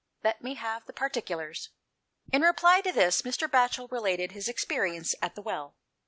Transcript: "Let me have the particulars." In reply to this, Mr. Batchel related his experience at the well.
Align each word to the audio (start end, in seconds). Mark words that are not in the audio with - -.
"Let 0.23 0.41
me 0.41 0.55
have 0.55 0.87
the 0.87 0.93
particulars." 0.93 1.69
In 2.33 2.41
reply 2.41 2.81
to 2.81 2.91
this, 2.91 3.21
Mr. 3.21 3.47
Batchel 3.47 3.91
related 3.91 4.31
his 4.31 4.49
experience 4.49 5.13
at 5.21 5.35
the 5.35 5.43
well. 5.43 5.75